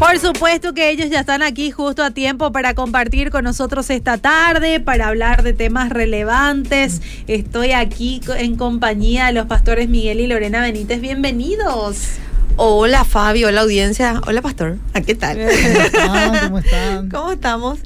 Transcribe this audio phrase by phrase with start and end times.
[0.00, 4.16] Por supuesto que ellos ya están aquí justo a tiempo para compartir con nosotros esta
[4.16, 7.02] tarde, para hablar de temas relevantes.
[7.26, 11.02] Estoy aquí en compañía de los pastores Miguel y Lorena Benítez.
[11.02, 11.98] Bienvenidos.
[12.56, 14.22] Hola Fabio, hola audiencia.
[14.26, 14.78] Hola pastor.
[15.04, 15.38] ¿Qué tal?
[16.44, 17.10] ¿Cómo están?
[17.10, 17.80] ¿Cómo estamos?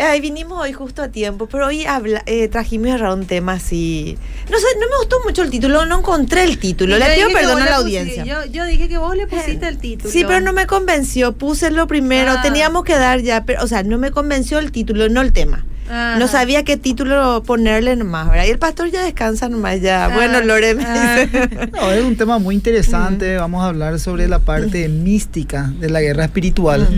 [0.00, 4.16] Eh, vinimos hoy justo a tiempo, pero hoy habla, eh, trajimos un tema así.
[4.50, 6.96] No sé, no me gustó mucho el título, no encontré el título.
[6.96, 8.24] Le pido perdón a la audiencia.
[8.46, 10.10] Yo, dije que vos le pusiste el título.
[10.10, 11.32] Sí, pero no me convenció.
[11.32, 12.32] Puse lo primero.
[12.32, 12.40] Ah.
[12.40, 15.66] Teníamos que dar ya, pero, o sea, no me convenció el título, no el tema.
[15.90, 18.44] No sabía qué título ponerle nomás, ¿verdad?
[18.46, 20.04] Y el pastor ya descansa nomás, ya.
[20.04, 20.14] Ah.
[20.14, 21.26] bueno, Lore me ah.
[21.26, 21.68] dice.
[21.72, 23.36] No, es un tema muy interesante.
[23.36, 26.88] Vamos a hablar sobre la parte mística de la guerra espiritual.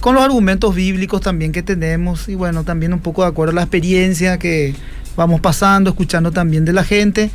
[0.00, 2.28] Con los argumentos bíblicos también que tenemos.
[2.28, 4.74] Y bueno, también un poco de acuerdo a la experiencia que
[5.16, 7.30] vamos pasando, escuchando también de la gente.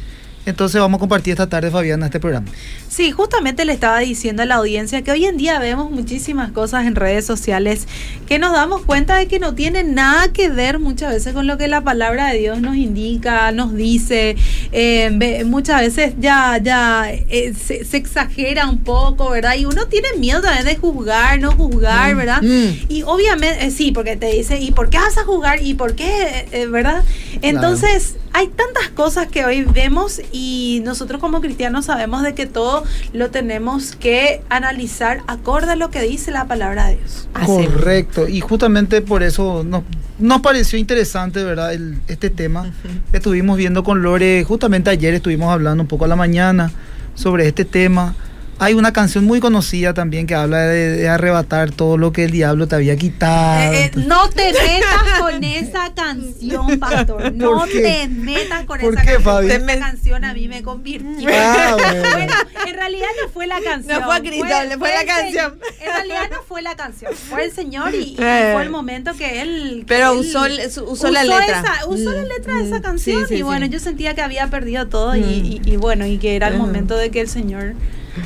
[0.45, 2.47] Entonces vamos a compartir esta tarde, Fabiana, este programa.
[2.89, 6.85] Sí, justamente le estaba diciendo a la audiencia que hoy en día vemos muchísimas cosas
[6.85, 7.87] en redes sociales
[8.27, 11.57] que nos damos cuenta de que no tienen nada que ver muchas veces con lo
[11.57, 14.35] que la palabra de Dios nos indica, nos dice.
[14.71, 19.55] Eh, muchas veces ya, ya eh, se, exagera un poco, ¿verdad?
[19.55, 22.41] Y uno tiene miedo también de juzgar, no juzgar, mm, ¿verdad?
[22.41, 22.91] Mm.
[22.91, 25.63] Y obviamente, eh, sí, porque te dice, ¿y por qué vas a juzgar?
[25.63, 26.67] ¿Y por qué?
[26.69, 27.03] ¿Verdad?
[27.41, 32.83] Entonces, hay tantas cosas que hoy vemos y nosotros como cristianos sabemos de que todo
[33.13, 37.27] lo tenemos que analizar acorde a lo que dice la palabra de Dios.
[37.45, 39.83] Correcto, y justamente por eso nos,
[40.17, 41.73] nos pareció interesante, ¿verdad?
[42.07, 42.71] este tema.
[43.13, 46.71] Estuvimos viendo con Lore, justamente ayer estuvimos hablando un poco a la mañana
[47.13, 48.15] sobre este tema.
[48.59, 52.67] Hay una canción muy conocida también que habla de, arrebatar todo lo que el diablo
[52.67, 53.73] te había quitado.
[53.73, 57.33] Eh, eh, no te metas con esa canción, pastor.
[57.33, 59.69] No te metas con esa canción.
[59.69, 61.29] Esa canción a mí me convirtió.
[61.31, 61.75] Ah,
[62.13, 62.33] bueno.
[62.67, 63.99] en realidad no fue la canción.
[63.99, 65.59] No fue a fue, fue, la canción.
[65.81, 67.13] en realidad no fue la canción.
[67.13, 69.83] Fue el Señor y, fue el momento que él.
[69.87, 70.43] Pero usó,
[70.85, 71.63] usó, la letra.
[71.87, 73.25] usó la letra de esa mm, canción.
[73.29, 76.57] y bueno, yo sentía que había perdido todo y, y, bueno, y que era el
[76.57, 77.73] momento de que el Señor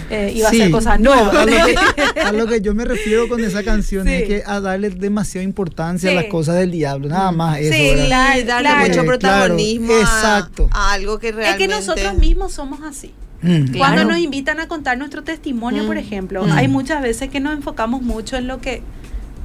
[0.09, 4.08] eh, iba a hacer cosas no, a lo, que, yo me refiero con esa canción
[4.08, 7.74] es que a darle demasiada importancia a las cosas del diablo, nada más eso.
[7.74, 10.70] Sí, claro, darle mucho protagonismo exacto.
[10.72, 11.64] A, algo que realmente...
[11.64, 13.14] Es que nosotros mismos somos así.
[13.42, 13.78] Mm.
[13.78, 16.00] Cuando nos invitan a contar nuestro testimonio, por mm.
[16.00, 16.52] ejemplo, mm.
[16.52, 18.81] hay muchas veces que nos enfocamos mucho en lo que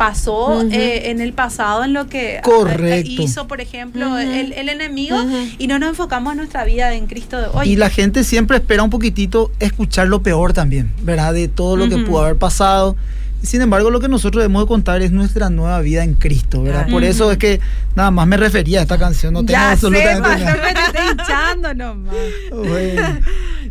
[0.03, 5.17] pasó eh, en el pasado, en lo que eh, hizo, por ejemplo, el, enemigo,
[5.59, 7.71] y no nos enfocamos en nuestra vida en Cristo de hoy.
[7.71, 11.33] Y la gente siempre espera un poquitito escuchar lo peor también, ¿verdad?
[11.33, 12.97] De todo lo que pudo haber pasado.
[13.45, 16.89] Sin embargo, lo que nosotros debemos de contar es nuestra nueva vida en Cristo, ¿verdad?
[16.91, 17.61] Por eso es que
[17.95, 21.13] nada más me refería a esta canción, no tengo absolutamente sé, nada.
[21.13, 22.15] hinchando nomás.
[22.51, 23.21] Bueno.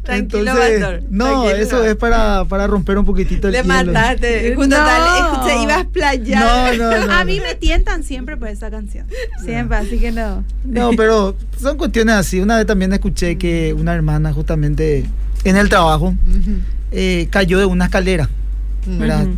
[0.03, 4.56] Tranquilo, Entonces, No, eso es para, para, romper un poquitito el Le mataste.
[4.56, 4.84] Junto no.
[4.84, 6.78] tal, ibas playar.
[6.78, 9.06] No, no, no, A mí me tientan siempre por esa canción.
[9.44, 10.44] Siempre, así que no.
[10.63, 12.40] No, pero son cuestiones así.
[12.40, 15.06] Una vez también escuché que una hermana justamente
[15.44, 16.16] en el trabajo
[16.91, 18.29] eh, cayó de una escalera.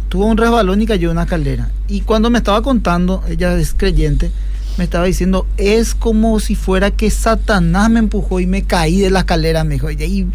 [0.08, 1.70] Tuvo un resbalón y cayó en una escalera.
[1.90, 4.32] Y cuando me estaba contando, ella es creyente,
[4.78, 9.12] me estaba diciendo, es como si fuera que Satanás me empujó y me caí de
[9.12, 9.92] la escalera, me dijo.
[9.92, 10.28] Y ahí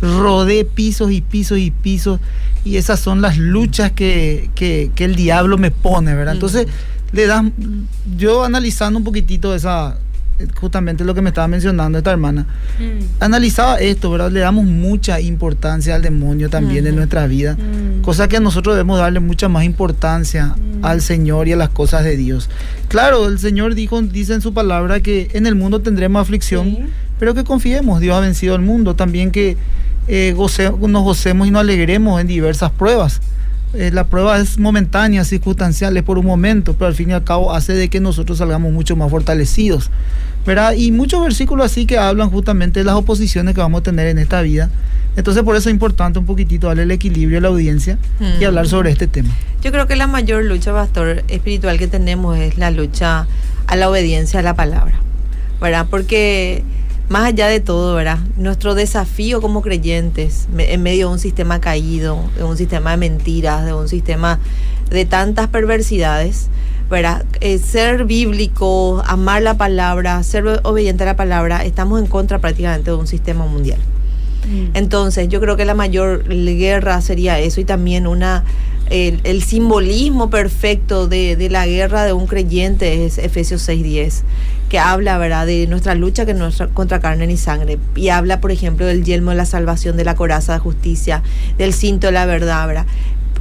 [0.00, 2.20] rodé pisos y pisos y pisos.
[2.64, 6.34] Y esas son las luchas que, que, que el diablo me pone, ¿verdad?
[6.34, 6.66] Entonces,
[7.12, 7.44] le das,
[8.16, 9.98] yo analizando un poquitito esa,
[10.54, 12.46] justamente lo que me estaba mencionando esta hermana,
[12.78, 13.22] mm.
[13.22, 14.30] analizaba esto, ¿verdad?
[14.30, 18.02] Le damos mucha importancia al demonio también en nuestra vida, mm.
[18.02, 20.84] cosa que nosotros debemos darle mucha más importancia mm.
[20.84, 22.50] al Señor y a las cosas de Dios.
[22.88, 26.88] Claro, el Señor dijo, dice en su palabra que en el mundo tendremos aflicción,
[27.18, 29.56] pero que confiemos, Dios ha vencido al mundo, también que
[30.08, 33.20] eh, nos gocemos y nos alegremos en diversas pruebas.
[33.74, 37.24] Eh, la prueba es momentánea, circunstancial, es por un momento, pero al fin y al
[37.24, 39.90] cabo hace de que nosotros salgamos mucho más fortalecidos.
[40.46, 40.74] ¿Verdad?
[40.76, 44.18] Y muchos versículos así que hablan justamente de las oposiciones que vamos a tener en
[44.18, 44.70] esta vida.
[45.16, 48.46] Entonces por eso es importante un poquitito darle el equilibrio a la audiencia y mm.
[48.46, 49.30] hablar sobre este tema.
[49.62, 53.26] Yo creo que la mayor lucha, pastor, espiritual que tenemos es la lucha
[53.66, 55.00] a la obediencia a la palabra,
[55.60, 55.86] ¿verdad?
[55.88, 56.64] Porque
[57.08, 58.18] más allá de todo, ¿verdad?
[58.36, 63.64] Nuestro desafío como creyentes, en medio de un sistema caído, de un sistema de mentiras,
[63.64, 64.38] de un sistema
[64.90, 66.48] de tantas perversidades,
[66.90, 67.24] ¿verdad?
[67.40, 72.90] Eh, ser bíblico, amar la palabra, ser obediente a la palabra, estamos en contra prácticamente
[72.90, 73.78] de un sistema mundial.
[74.48, 74.76] Mm.
[74.76, 78.44] Entonces, yo creo que la mayor guerra sería eso y también una
[78.90, 84.22] el, simbolismo perfecto de, la guerra de un creyente es Efesios 6:10,
[84.68, 87.78] que habla, ¿verdad?, de nuestra lucha que nuestra, contra carne ni sangre.
[87.96, 91.22] Y habla, por ejemplo, del yelmo de la salvación, de la coraza de justicia,
[91.58, 92.86] del cinto de la verdad, ¿verdad?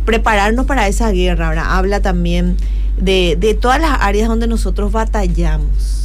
[0.05, 1.65] Prepararnos para esa guerra, ¿verdad?
[1.67, 2.57] Habla también
[3.03, 6.03] de, de todas las áreas donde nosotros batallamos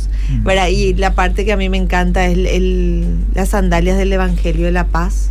[0.70, 4.72] y la parte que a mí me encanta es el, las sandalias del Evangelio de
[4.72, 5.30] la Paz.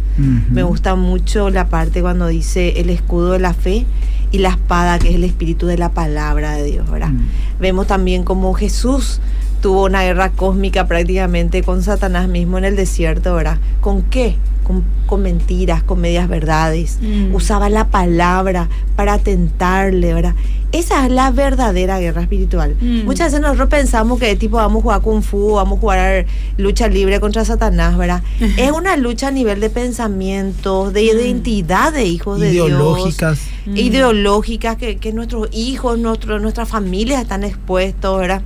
[0.49, 3.85] Me gusta mucho la parte cuando dice el escudo de la fe
[4.31, 7.11] y la espada que es el espíritu de la palabra de Dios, ¿verdad?
[7.59, 9.21] Vemos también como Jesús
[9.61, 13.59] tuvo una guerra cósmica prácticamente con Satanás mismo en el desierto, ¿verdad?
[13.79, 14.35] ¿Con qué?
[14.67, 16.99] Con, mentiras, con medias verdades.
[17.01, 17.33] Mm.
[17.33, 20.35] Usaba la palabra para tentarle, ¿verdad?
[20.73, 22.75] Esa es la verdadera guerra espiritual.
[22.81, 23.05] Mm.
[23.05, 26.25] Muchas veces nosotros pensamos que tipo vamos a jugar kung fu, vamos a jugar
[26.57, 28.21] lucha libre contra Satanás, ¿verdad?
[28.57, 31.17] es una lucha a nivel de pensamientos, de mm.
[31.17, 32.67] identidad de hijos de Dios.
[32.67, 33.39] Ideológicas.
[33.73, 38.41] Ideológicas, que, que nuestros hijos, nuestro, nuestras familias están expuestos, ¿verdad?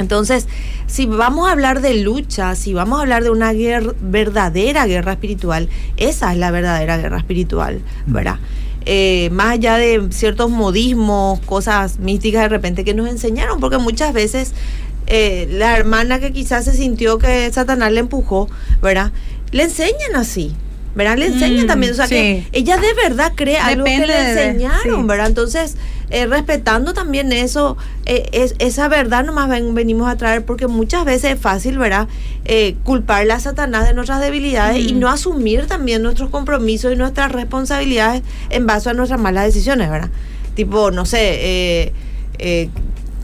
[0.00, 0.48] Entonces,
[0.86, 5.12] si vamos a hablar de lucha, si vamos a hablar de una guerra, verdadera guerra
[5.12, 5.68] espiritual,
[5.98, 8.12] esa es la verdadera guerra espiritual, mm.
[8.12, 8.38] ¿verdad?
[8.86, 14.14] Eh, más allá de ciertos modismos, cosas místicas de repente que nos enseñaron, porque muchas
[14.14, 14.54] veces
[15.06, 18.48] eh, la hermana que quizás se sintió que Satanás le empujó,
[18.80, 19.12] ¿verdad?
[19.52, 20.56] Le enseñan así.
[20.94, 21.18] ¿verdad?
[21.18, 25.06] Le enseñan mm, también, o sea que ella de verdad cree algo que le enseñaron,
[25.06, 25.28] ¿verdad?
[25.28, 25.76] Entonces,
[26.10, 31.34] eh, respetando también eso, eh, es, esa verdad nomás venimos a traer porque muchas veces
[31.34, 32.08] es fácil, ¿verdad?
[32.44, 37.30] Eh, culparle a Satanás de nuestras debilidades y no asumir también nuestros compromisos y nuestras
[37.30, 40.10] responsabilidades en base a nuestras malas decisiones, ¿verdad?
[40.56, 41.92] Tipo, no sé,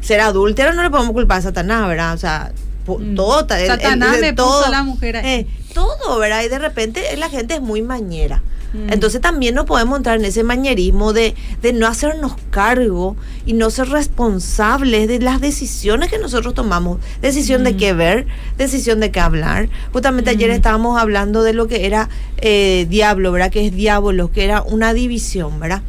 [0.01, 2.15] ser adúltero no le podemos culpar a Satanás, ¿verdad?
[2.15, 2.53] O sea,
[2.87, 3.17] mm.
[3.17, 5.47] todo, Satanás me todo, puso la mujer.
[5.75, 6.45] todo, ¿verdad?
[6.45, 8.43] Y de repente la gente es muy mañera.
[8.73, 8.93] Mm.
[8.93, 13.71] Entonces también no podemos entrar en ese mañerismo de, de, no hacernos cargo y no
[13.71, 16.99] ser responsables de las decisiones que nosotros tomamos.
[17.21, 17.77] Decisión de mm.
[17.77, 18.27] qué ver,
[18.59, 19.69] decisión de qué hablar.
[19.93, 20.55] Justamente ayer mm.
[20.55, 22.09] estábamos hablando de lo que era
[22.39, 23.51] eh, diablo, ¿verdad?
[23.51, 25.83] Que es diablo, que era una división, ¿verdad?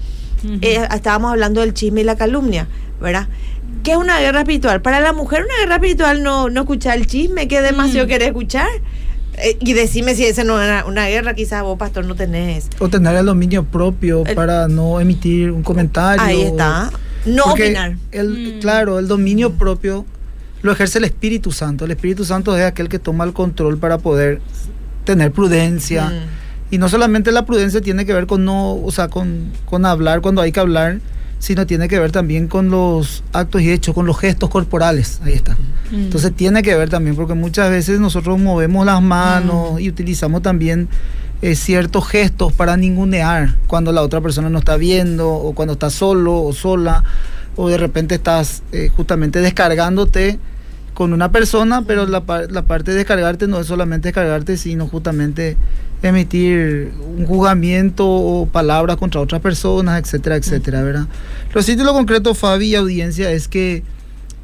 [0.62, 2.68] Eh, estábamos hablando del chisme y la calumnia,
[3.02, 3.28] ¿verdad?
[3.84, 4.82] ¿Qué es una guerra espiritual?
[4.82, 8.68] Para la mujer una guerra espiritual no, no escuchar el chisme, que demasiado quiere escuchar.
[9.38, 12.70] Eh, y decime si esa no es una, guerra, quizás vos, pastor, no tenés.
[12.80, 16.24] O tener el dominio propio para no emitir un comentario.
[16.24, 16.92] Ahí está.
[17.26, 17.98] No opinar.
[18.12, 18.60] El, mm.
[18.60, 20.06] Claro, el dominio propio
[20.62, 21.86] lo ejerce el Espíritu Santo.
[21.86, 24.42] El Espíritu Santo es aquel que toma el control para poder
[25.04, 26.06] tener prudencia.
[26.06, 26.74] Mm.
[26.74, 30.22] Y no solamente la prudencia tiene que ver con no, o sea, con, con hablar
[30.22, 31.00] cuando hay que hablar,
[31.40, 35.22] sino tiene que ver también con los actos y hechos, con los gestos corporales.
[35.24, 35.56] Ahí está.
[35.92, 35.96] Mm.
[35.96, 39.80] Entonces tiene que ver también, porque muchas veces nosotros movemos las manos mm.
[39.80, 40.90] y utilizamos también
[41.42, 45.90] eh, ciertos gestos para ningunear cuando la otra persona no está viendo, o cuando está
[45.90, 47.04] solo o sola,
[47.56, 50.40] o de repente estás eh, justamente descargándote
[50.98, 55.56] con una persona, pero la, la parte de descargarte no es solamente descargarte, sino justamente
[56.02, 61.06] emitir un juzgamiento o palabras contra otras personas, etcétera, etcétera, ¿verdad?
[61.54, 63.84] Lo cierto lo concreto, Fabi y audiencia, es que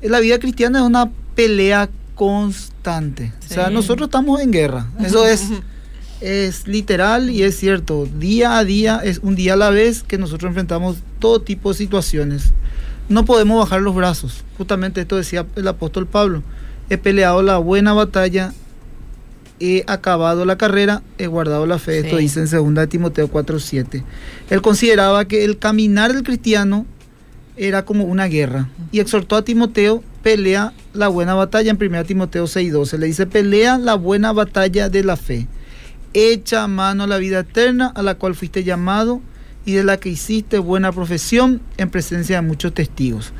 [0.04, 3.34] la vida cristiana es una pelea constante.
[3.50, 4.86] O sea, nosotros estamos en guerra.
[5.04, 5.48] Eso es,
[6.22, 8.08] es literal y es cierto.
[8.20, 11.80] Día a día, es un día a la vez que nosotros enfrentamos todo tipo de
[11.80, 12.54] situaciones.
[13.10, 14.44] No podemos bajar los brazos.
[14.58, 16.44] Justamente esto decía el apóstol Pablo.
[16.90, 18.54] He peleado la buena batalla,
[19.60, 22.00] he acabado la carrera, he guardado la fe.
[22.00, 24.04] Esto dice en 2 Timoteo 4:7.
[24.50, 26.86] Él consideraba que el caminar del cristiano
[27.56, 32.46] era como una guerra y exhortó a Timoteo pelea la buena batalla en 1 Timoteo
[32.46, 32.98] 6:12.
[32.98, 35.48] Le dice, pelea la buena batalla de la fe.
[36.14, 39.22] Echa mano a la vida eterna a la cual fuiste llamado
[39.66, 43.34] y de la que hiciste buena profesión en presencia de muchos testigos.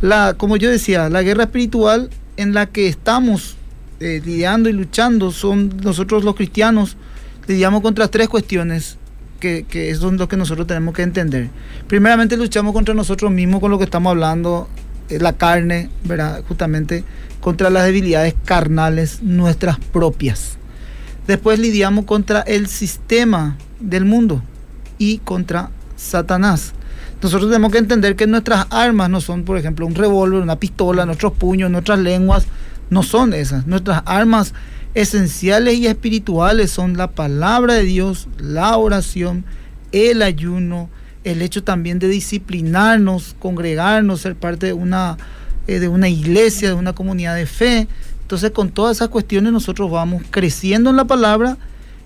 [0.00, 3.56] La, como yo decía, la guerra espiritual en la que estamos
[4.00, 6.96] eh, lidiando y luchando son nosotros los cristianos,
[7.46, 8.96] lidiamos contra tres cuestiones
[9.40, 11.48] que, que son lo que nosotros tenemos que entender.
[11.86, 14.68] Primeramente luchamos contra nosotros mismos con lo que estamos hablando,
[15.08, 16.42] eh, la carne, ¿verdad?
[16.46, 17.04] Justamente
[17.40, 20.56] contra las debilidades carnales nuestras propias.
[21.26, 24.42] Después lidiamos contra el sistema del mundo
[25.00, 26.74] y contra Satanás.
[27.20, 31.06] Nosotros tenemos que entender que nuestras armas no son, por ejemplo, un revólver, una pistola,
[31.06, 32.46] nuestros puños, nuestras lenguas,
[32.90, 33.66] no son esas.
[33.66, 34.54] Nuestras armas
[34.94, 39.44] esenciales y espirituales son la palabra de Dios, la oración,
[39.92, 40.90] el ayuno,
[41.24, 45.16] el hecho también de disciplinarnos, congregarnos, ser parte de una,
[45.66, 47.88] eh, de una iglesia, de una comunidad de fe.
[48.22, 51.56] Entonces con todas esas cuestiones nosotros vamos creciendo en la palabra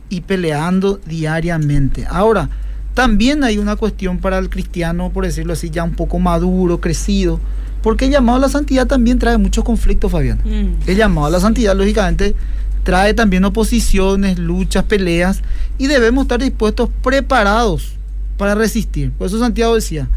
[0.08, 2.06] y peleando diariamente.
[2.08, 2.50] Ahora,
[2.94, 7.40] también hay una cuestión para el cristiano, por decirlo así, ya un poco maduro, crecido,
[7.82, 10.38] porque el llamado a la santidad también trae muchos conflictos, Fabián.
[10.44, 10.88] Mm.
[10.88, 12.36] El llamado a la santidad, lógicamente,
[12.84, 15.42] trae también oposiciones, luchas, peleas,
[15.76, 17.94] y debemos estar dispuestos, preparados
[18.38, 19.10] para resistir.
[19.10, 20.08] Por eso Santiago decía,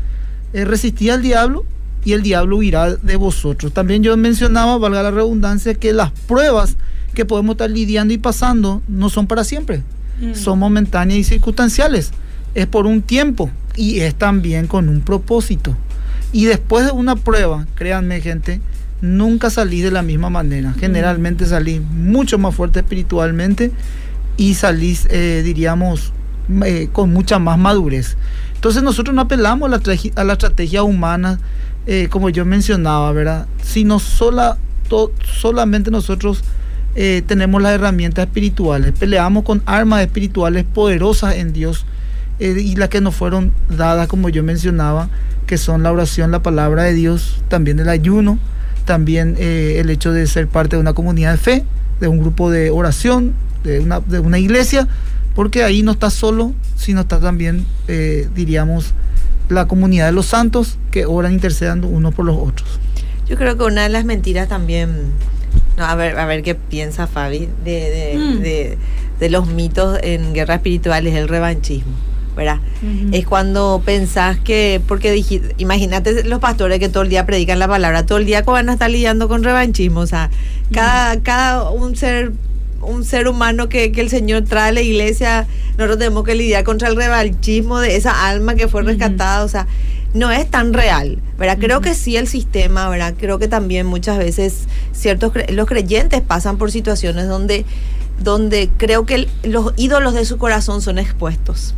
[0.53, 1.65] eh, resistí al diablo
[2.05, 3.73] y el diablo huirá de vosotros.
[3.73, 6.77] También yo mencionaba, valga la redundancia, que las pruebas
[7.15, 9.81] que podemos estar lidiando y pasando no son para siempre,
[10.21, 10.35] mm.
[10.35, 12.11] son momentáneas y circunstanciales
[12.57, 15.77] es por un tiempo y es también con un propósito.
[16.33, 18.61] Y después de una prueba, créanme gente,
[18.99, 20.73] nunca salí de la misma manera.
[20.79, 23.71] Generalmente salí mucho más fuerte espiritualmente
[24.37, 26.11] y salí, eh, diríamos,
[26.65, 28.17] eh, con mucha más madurez.
[28.55, 31.39] Entonces nosotros no apelamos a la, a la estrategia humana,
[31.85, 33.45] eh, como yo mencionaba, ¿verdad?
[33.61, 34.57] Sino sola,
[35.39, 36.43] solamente nosotros
[37.27, 38.91] tenemos las herramientas espirituales.
[38.97, 41.85] Peleamos con armas espirituales poderosas en Dios
[42.39, 45.09] eh, y las que nos fueron dadas, como yo mencionaba,
[45.47, 48.37] que son la oración, la palabra de Dios, también el ayuno,
[48.85, 51.63] también eh, el hecho de ser parte de una comunidad de fe,
[51.99, 54.87] de un grupo de oración, de una, de una iglesia,
[55.35, 58.93] porque ahí no está solo, sino está también, eh, diríamos,
[59.49, 62.79] la comunidad de los santos que oran intercediendo unos por los otros.
[63.27, 65.11] Yo creo que una de las mentiras también,
[65.77, 68.39] a, ver, a ver qué piensa Fabi, de, de, mm.
[68.41, 68.77] de,
[69.19, 71.93] de los mitos en guerra espiritual es el revanchismo.
[72.37, 72.59] ¿Verdad?
[73.11, 75.21] Es cuando pensás que, porque
[75.57, 78.73] imagínate los pastores que todo el día predican la palabra, todo el día van a
[78.73, 80.29] estar lidiando con revanchismo, o sea,
[80.71, 82.31] cada, cada un ser
[82.79, 86.87] un ser humano que, el Señor trae a la iglesia, nosotros tenemos que lidiar contra
[86.87, 89.67] el revanchismo de esa alma que fue rescatada, o sea,
[90.13, 91.57] no es tan real, ¿verdad?
[91.59, 93.15] Creo que sí el sistema, ¿verdad?
[93.17, 97.65] Creo que también muchas veces ciertos los creyentes pasan por situaciones donde
[98.23, 101.75] donde creo que los ídolos de su corazón son expuestos.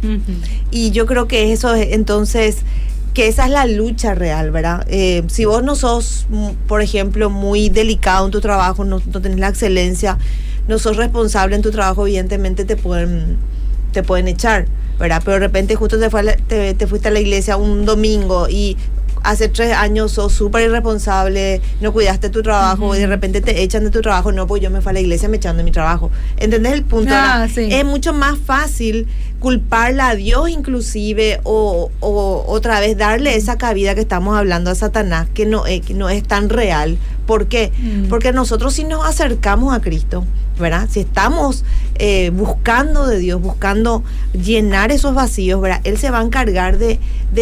[0.72, 2.58] Y yo creo que eso es entonces
[3.13, 4.86] que esa es la lucha real, ¿verdad?
[4.88, 9.39] Eh, si vos no sos, mm, por ejemplo, muy delicado en tu trabajo, no, tenés
[9.39, 10.17] la excelencia,
[10.67, 13.38] no sos responsable en tu trabajo, evidentemente te pueden,
[13.91, 14.67] te pueden echar,
[15.00, 15.22] ¿verdad?
[15.25, 18.77] Pero de repente justo te, fue te, te fuiste a la iglesia un domingo y
[19.23, 23.83] hace tres años sos súper irresponsable, no cuidaste tu trabajo y de repente te echan
[23.83, 25.71] de tu trabajo, no, pues yo me fui a la iglesia me echando de mi
[25.71, 26.11] trabajo.
[26.38, 27.13] ¿Entendés el punto?
[27.13, 29.07] Ah, es mucho más fácil
[29.39, 35.27] culparla a Dios inclusive o, otra vez darle esa cabida que estamos hablando a Satanás
[35.34, 36.98] que no, eh, que no es tan real.
[37.25, 37.72] ¿Por qué?
[37.77, 38.10] Mm.
[38.10, 40.25] Porque nosotros si nos acercamos a Cristo,
[40.60, 40.88] ¿verdad?
[40.91, 41.63] Si estamos
[41.96, 44.03] eh, buscando de Dios, buscando
[44.34, 45.81] llenar esos vacíos, ¿verdad?
[45.84, 47.00] Él se va a encargar de,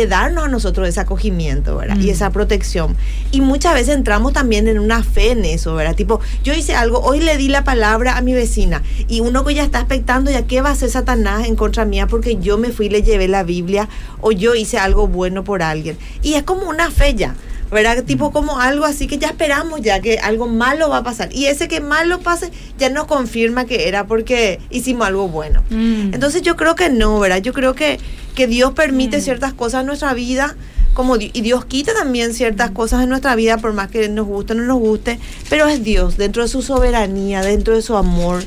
[0.08, 1.98] darnos a nosotros ese acogimiento, ¿verdad?
[1.98, 2.12] Y mm.
[2.12, 2.96] esa protección.
[3.32, 5.96] Y muchas veces entramos también en una fe en eso, ¿verdad?
[5.96, 9.56] Tipo, yo hice algo, hoy le di la palabra a mi vecina y uno que
[9.56, 12.72] ya está expectando, ¿ya qué va a hacer Satanás en contra mía porque yo me
[12.72, 13.90] fui y le llevé la Biblia
[14.22, 15.98] o yo hice algo bueno por alguien?
[16.22, 17.36] Y es como una fe ya.
[17.72, 18.04] ¿verdad?
[18.04, 21.30] Tipo como algo así que ya esperamos ya que algo malo va a pasar.
[21.34, 25.64] Y ese que malo pase ya nos confirma que era porque hicimos algo bueno.
[25.70, 26.14] Mm.
[26.14, 27.42] Entonces yo creo que no, ¿verdad?
[27.42, 28.00] Yo creo que,
[28.36, 29.22] que Dios permite mm.
[29.22, 30.56] ciertas cosas en nuestra vida.
[30.94, 34.54] Como, y Dios quita también ciertas cosas en nuestra vida, por más que nos guste
[34.54, 38.44] o no nos guste, pero es Dios, dentro de su soberanía, dentro de su amor,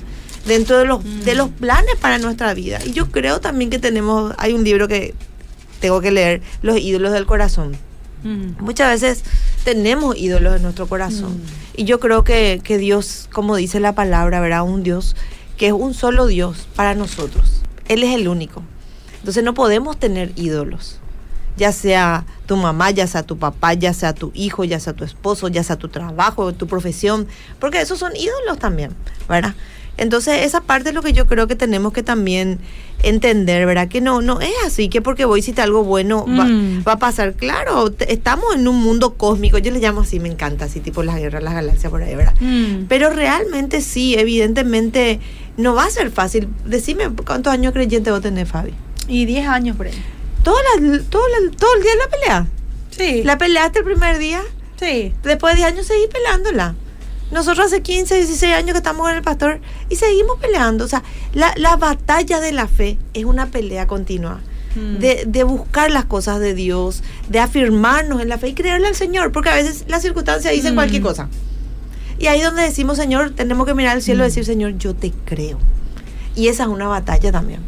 [0.46, 1.54] dentro de los, de los mm.
[1.54, 2.78] planes para nuestra vida.
[2.84, 5.14] Y yo creo también que tenemos, hay un libro que
[5.80, 7.76] tengo que leer, Los ídolos del corazón
[8.22, 8.62] Mm.
[8.62, 9.24] Muchas veces
[9.64, 11.36] tenemos ídolos en nuestro corazón.
[11.36, 11.80] Mm.
[11.80, 14.62] Y yo creo que, que, Dios, como dice la palabra, ¿verdad?
[14.62, 15.16] Un Dios
[15.56, 17.62] que es un solo Dios para nosotros.
[17.88, 18.62] Él es el único.
[19.18, 20.98] Entonces no podemos tener ídolos.
[21.56, 25.04] Ya sea tu mamá, ya sea tu papá, ya sea tu hijo, ya sea tu
[25.04, 27.26] esposo, ya sea tu trabajo, tu profesión.
[27.58, 28.92] Porque esos son ídolos también,
[29.28, 29.54] ¿verdad?
[29.96, 32.58] Entonces, esa parte es lo que yo creo que tenemos que también
[33.02, 33.88] entender, ¿verdad?
[33.88, 36.86] Que no, no es así, que porque voy a hiciste algo bueno mm.
[36.86, 37.34] va, a pasar.
[37.34, 41.16] Claro, estamos en un mundo cósmico, yo le llamo así, me encanta, así tipo las
[41.16, 42.34] guerras, las galaxias por ahí, ¿verdad?
[42.40, 42.86] Mm.
[42.88, 45.20] Pero realmente sí, evidentemente
[45.56, 46.48] no va a ser fácil.
[46.64, 48.74] Decime cuántos años creyente vos tenés, Fabi.
[49.08, 50.04] Y 10 años por ahí.
[50.42, 50.56] ¿Todo,
[51.10, 51.22] todo,
[51.58, 52.46] ¿Todo el día la pelea?
[52.90, 53.22] Sí.
[53.24, 54.42] ¿La peleaste el primer día?
[54.78, 55.12] Sí.
[55.22, 56.74] Después de 10 años seguí peleándola.
[57.30, 60.84] Nosotros hace 15, 16 años que estamos con el pastor y seguimos peleando.
[60.84, 64.40] O sea, la, la batalla de la fe es una pelea continua.
[64.74, 64.98] Mm.
[64.98, 68.94] De, de, buscar las cosas de Dios, de afirmarnos en la fe y creerle al
[68.94, 71.04] Señor, porque a veces las circunstancias dicen cualquier mm.
[71.04, 71.28] cosa.
[72.20, 74.46] Y ahí donde decimos, Señor, tenemos que mirar al cielo y decir, mm.
[74.46, 75.58] Señor, yo te creo.
[76.36, 77.60] Y esa es una batalla también.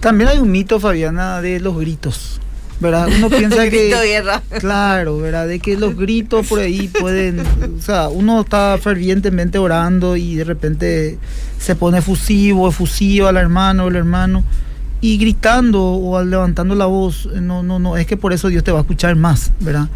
[0.00, 2.40] También hay un mito, Fabiana, de los gritos.
[2.80, 3.08] ¿Verdad?
[3.16, 4.42] Uno piensa que guerra.
[4.58, 5.48] claro, ¿verdad?
[5.48, 10.44] De que los gritos por ahí pueden, o sea, uno está fervientemente orando y de
[10.44, 11.18] repente
[11.58, 14.44] se pone efusivo, efusivo al hermano o al hermano
[15.00, 18.72] y gritando o levantando la voz, no, no, no, es que por eso Dios te
[18.72, 19.88] va a escuchar más, ¿verdad?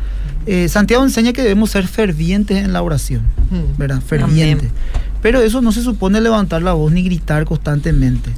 [0.46, 3.78] Eh, Santiago enseña que debemos ser fervientes en la oración, hmm.
[3.78, 4.00] ¿verdad?
[4.00, 4.70] Fervientes.
[5.22, 8.30] Pero eso no se supone levantar la voz ni gritar constantemente.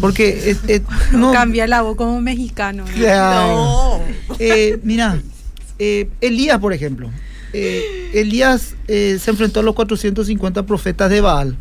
[0.00, 0.56] Porque
[1.12, 2.84] no cambiar la voz como mexicano.
[2.96, 4.00] No.
[4.38, 5.20] Eh, mira,
[5.78, 7.10] eh, Elías, por ejemplo.
[7.52, 11.56] Elías se enfrentó a los 450 profetas de Baal.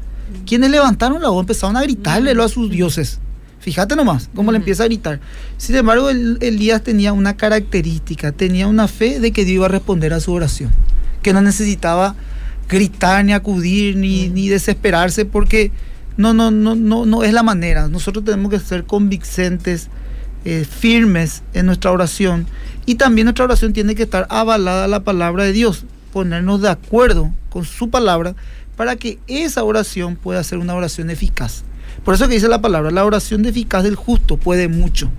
[0.46, 3.20] Quienes levantaron la voz empezaron a gritarle a sus dioses.
[3.64, 5.22] Fíjate nomás cómo le empieza a gritar.
[5.58, 10.12] Sin embargo, Elías tenía una característica, tenía una fe de que Dios iba a responder
[10.12, 10.70] a su oración,
[11.22, 12.16] que no necesitaba
[12.68, 15.72] gritar ni acudir ni, ni desesperarse porque
[16.18, 17.88] no, no, no, no, no es la manera.
[17.88, 19.90] Nosotros tenemos que ser convincentes,
[20.46, 22.48] eh, firmes en nuestra oración
[22.86, 26.70] y también nuestra oración tiene que estar avalada a la palabra de Dios, ponernos de
[26.70, 28.36] acuerdo con su palabra
[28.76, 31.64] para que esa oración pueda ser una oración eficaz.
[32.04, 35.10] Por eso que dice la palabra, la oración eficaz del justo puede mucho.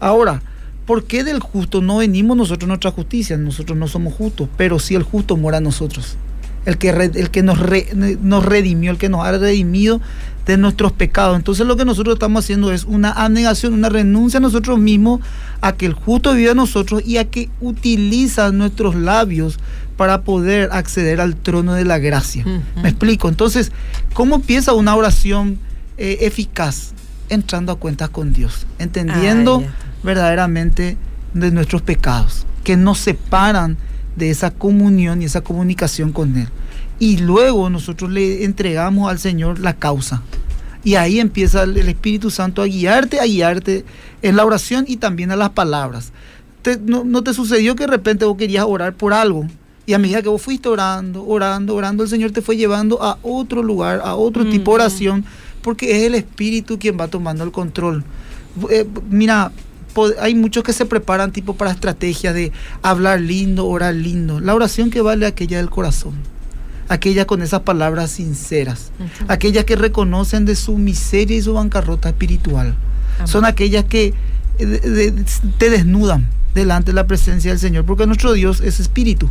[0.00, 0.42] Ahora,
[0.84, 3.36] ¿por qué del justo no venimos nosotros nuestra justicia?
[3.36, 6.16] Nosotros no somos justos, pero si el justo mora a nosotros.
[6.64, 7.58] El que, el que nos,
[8.22, 10.00] nos redimió, el que nos ha redimido
[10.46, 11.36] de nuestros pecados.
[11.36, 15.20] Entonces lo que nosotros estamos haciendo es una abnegación, una renuncia a nosotros mismos,
[15.60, 19.58] a que el justo viva a nosotros y a que utiliza nuestros labios
[19.96, 22.44] para poder acceder al trono de la gracia.
[22.82, 23.28] ¿Me explico?
[23.28, 23.72] Entonces,
[24.12, 25.58] ¿cómo empieza una oración?
[25.96, 26.92] Eh, eficaz
[27.28, 29.62] entrando a cuentas con Dios, entendiendo
[30.02, 30.96] verdaderamente
[31.34, 33.76] de nuestros pecados, que nos separan
[34.16, 36.48] de esa comunión y esa comunicación con Él.
[36.98, 40.22] Y luego nosotros le entregamos al Señor la causa.
[40.84, 43.84] Y ahí empieza el Espíritu Santo a guiarte, a guiarte
[44.22, 46.12] en la oración y también a las palabras.
[46.84, 49.46] no, no, te sucedió que de repente vos querías orar por algo
[49.86, 53.18] y a medida que vos fuiste orando, orando, orando, el Señor te fue llevando a
[53.22, 55.24] otro lugar, a otro tipo de oración
[55.64, 58.04] porque es el espíritu quien va tomando el control.
[58.70, 59.50] Eh, mira,
[60.20, 62.52] hay muchos que se preparan tipo para estrategias de
[62.82, 64.40] hablar lindo, orar lindo.
[64.40, 66.14] La oración que vale aquella del corazón,
[66.88, 68.92] aquella con esas palabras sinceras,
[69.28, 72.76] aquellas que reconocen de su miseria y su bancarrota espiritual.
[73.24, 74.12] Son aquellas que
[74.58, 75.24] eh,
[75.58, 79.28] te desnudan delante de la presencia del Señor, porque nuestro Dios es espíritu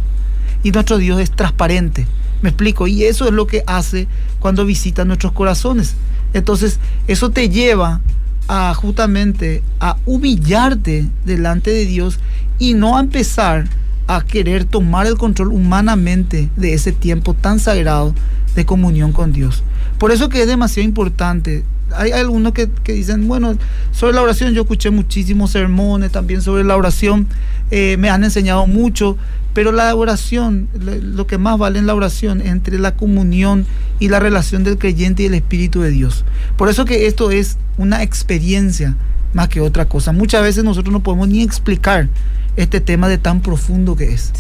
[0.64, 2.08] y nuestro Dios es transparente.
[2.42, 4.08] Me explico, y eso es lo que hace
[4.40, 5.96] cuando visita nuestros corazones.
[6.34, 8.02] Entonces, eso te lleva
[8.48, 12.20] a justamente a humillarte delante de Dios
[12.60, 13.68] y no a empezar
[14.08, 18.14] a querer tomar el control humanamente de ese tiempo tan sagrado
[18.56, 19.64] de comunión con Dios.
[19.98, 21.64] Por eso que es demasiado importante.
[21.96, 23.58] Hay algunos que, dicen, bueno,
[23.92, 27.28] sobre la oración yo escuché muchísimos sermones también sobre la oración,
[27.72, 29.18] eh, me han enseñado mucho,
[29.54, 33.66] pero la oración, lo que más vale en la oración entre la comunión
[34.00, 36.26] y la relación del creyente y el Espíritu de Dios.
[36.58, 38.96] Por eso que esto es una experiencia
[39.34, 40.12] más que otra cosa.
[40.12, 42.10] Muchas veces nosotros no podemos ni explicar
[42.56, 44.32] este tema de tan profundo que es.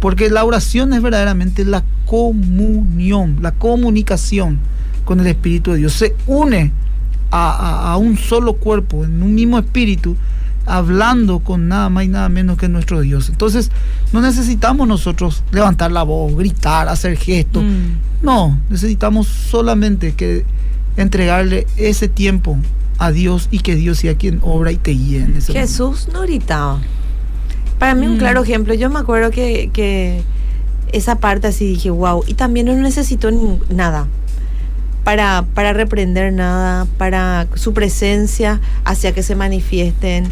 [0.00, 4.58] Porque la oración es verdaderamente la comunión, la comunicación
[5.04, 5.92] con el Espíritu de Dios.
[5.92, 6.72] Se une
[7.30, 10.16] a un solo cuerpo, en un mismo espíritu
[10.66, 13.28] hablando con nada más y nada menos que nuestro Dios.
[13.28, 13.70] Entonces,
[14.12, 17.64] no necesitamos nosotros levantar la voz, gritar, hacer gestos.
[17.64, 18.24] Mm.
[18.24, 20.44] No, necesitamos solamente que
[20.96, 22.58] entregarle ese tiempo
[22.98, 26.22] a Dios y que Dios sea quien obra y te guíe en ese Jesús no
[26.22, 26.80] gritaba.
[27.78, 28.18] Para mí un mm.
[28.18, 30.22] claro ejemplo, yo me acuerdo que, que,
[30.92, 33.30] esa parte así dije, wow, y también no necesito
[33.70, 34.08] nada.
[35.04, 40.28] Para, para reprender nada, para su presencia hacia que se manifiesten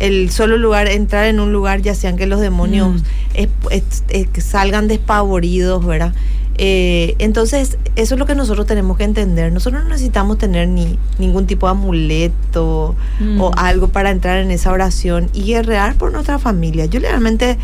[0.00, 4.40] el solo lugar, entrar en un lugar, ya sean que los demonios mm.
[4.40, 6.14] salgan despavoridos, ¿verdad?
[6.62, 9.52] Eh, entonces, eso es lo que nosotros tenemos que entender.
[9.52, 12.96] Nosotros no necesitamos tener ni ningún tipo de amuleto
[13.38, 13.58] o mm.
[13.58, 16.86] algo para entrar en esa oración y guerrear por nuestra familia.
[16.86, 17.56] Yo realmente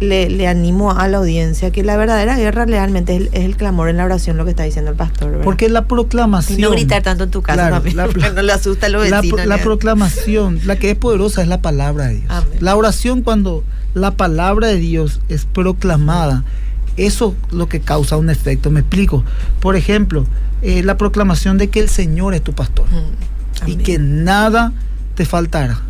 [0.00, 4.04] le, animo a la audiencia que la verdadera guerra realmente es el, clamor en la
[4.04, 5.40] oración, lo que está diciendo el pastor.
[5.42, 6.58] Porque la proclamación.
[6.58, 9.46] Y no gritar tanto en tu casa, no le asusta a los vecinos.
[9.46, 12.44] La, proclamación, la que es poderosa es la palabra de Dios.
[12.60, 13.62] La oración, cuando
[13.94, 16.44] la palabra de Dios es proclamada,
[16.96, 18.70] eso es lo que causa un efecto.
[18.70, 19.22] Me explico.
[19.60, 20.26] Por ejemplo,
[20.62, 24.72] eh, la proclamación de que el Señor es tu pastor mm, y que nada
[25.14, 25.80] te faltará.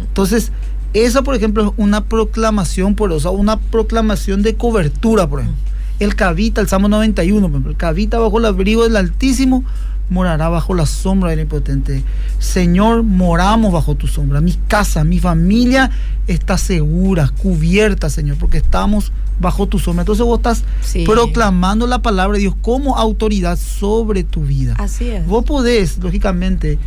[0.00, 0.52] Entonces,
[0.94, 5.60] esa, por ejemplo, es una proclamación por poderosa, una proclamación de cobertura, por ejemplo.
[5.98, 9.64] El que habita, el Salmo 91, por ejemplo, el habita bajo el abrigo del Altísimo,
[10.10, 12.02] morará bajo la sombra del impotente.
[12.38, 14.40] Señor, moramos bajo tu sombra.
[14.40, 15.90] Mi casa, mi familia
[16.26, 20.02] está segura, cubierta, Señor, porque estamos bajo tu sombra.
[20.02, 21.04] Entonces vos estás Sí.
[21.06, 24.74] proclamando la palabra de Dios como autoridad sobre tu vida.
[24.78, 25.26] Así es.
[25.26, 26.78] Vos podés, lógicamente,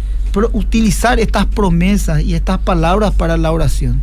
[0.53, 4.01] utilizar estas promesas y estas palabras para la oración.